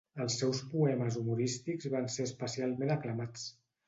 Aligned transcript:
Els 0.23 0.35
seus 0.43 0.59
poemes 0.69 1.17
humorístics 1.19 1.89
van 1.97 2.07
ser 2.13 2.25
especialment 2.31 2.95
aclamats. 2.95 3.45